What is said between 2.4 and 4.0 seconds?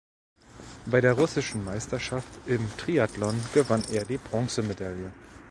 im Triathlon gewann